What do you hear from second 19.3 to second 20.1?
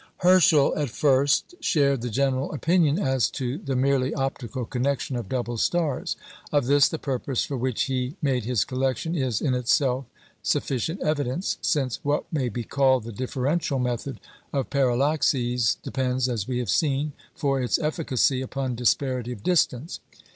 of distance.